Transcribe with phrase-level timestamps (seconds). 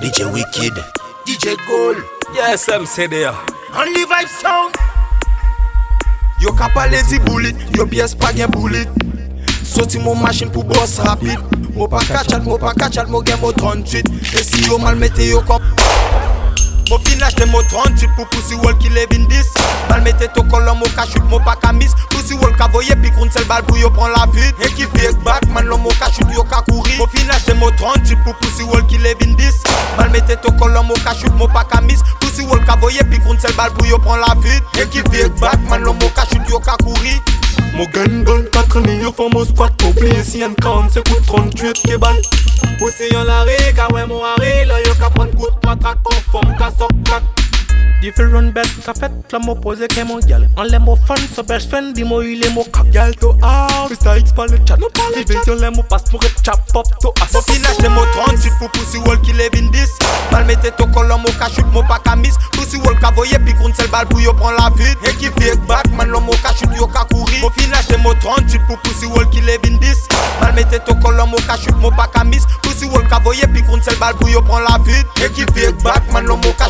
[0.00, 0.72] DJ Wicked,
[1.26, 1.98] DJ Gold,
[2.34, 3.34] ya SM CD ya,
[3.78, 4.72] Only Vibe Song
[6.40, 8.88] Yo ka palezi bulit, yo piyes pa gen bulit
[9.62, 11.36] Soti mo masin pou boss rapid
[11.76, 15.20] Mo pa kachat, mo pa kachat, mo gen mo tron trit E si yo malmete
[15.28, 15.60] yo kom
[16.88, 19.52] Mo finashte mo tron trit pou pousi wol ki levin dis
[19.92, 23.44] Malmete to kol lo mo kachut, mo pa kamis Pousi wol kavoye pi koun sel
[23.44, 26.39] bal pou yo pran la fit E ki face back man lo mo kachut yo
[30.20, 33.00] E te to kol lò mò kachout mò pa kamis Tou si wò l kavoye
[33.08, 36.10] pi koun sel bal pou yo pran la fit Ekipi ek bak man lò mò
[36.18, 37.32] kachout yo kakourit
[37.72, 41.00] Mò gen don katre ni yo fò mò squat Mò plé si yon kran se
[41.08, 42.20] kout 38 ke ban
[42.84, 46.58] Ose yon lare kawè mò are Lò yo kapan kout 3 trak Kon fò mò
[46.60, 47.38] kassok 4
[48.00, 51.42] Different best ka fet la mo pose ke mo gyal An le mo fan sa
[51.48, 54.16] best friend di mo le mo kap Gyal to out, Mr.
[54.24, 54.80] X pa le chat
[55.12, 58.56] Division le mo pas mo rep chap pop to as Mo finage le mo 38
[58.56, 59.84] pou pussy wall ki levin 10
[60.32, 63.36] Mal mette to kolon mo ka chute mo pa ka miss Pousi wall ka voye
[63.44, 66.24] pi groun sel bal pou yo pran la vide E ki fake back man lo
[66.24, 69.44] mo ka chute yo ka kouri Mo finage le mo 38 pou pussy wall ki
[69.44, 70.08] levin 10
[70.40, 73.44] Mal mette to kolon mo ka chute mo pa ka miss Pousi wall ka voye
[73.52, 76.40] pi groun sel bal pou yo pran la vide E ki fake back man lo
[76.40, 76.69] mo ka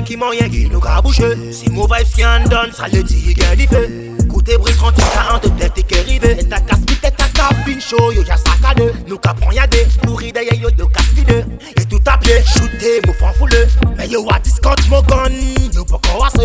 [0.00, 3.02] mec qui m'en qui nous a bouché Si mon vibe qui en donne, ça le
[3.02, 3.34] dit, il
[3.68, 4.26] fait.
[4.32, 4.94] Côté bruit 30,
[5.40, 8.92] 40, tête est rivé Et ta casse tête ta cabine chaud, yo, y'a saccade.
[9.06, 11.46] Nous caprons y'a des pourris d'ailleurs, yo, de casse vide.
[11.76, 13.50] Et tout à pied, shooté, mouf, fan foule.
[13.96, 15.30] Mais yo, à discount, mon gun,
[15.74, 16.44] yo, pas qu'on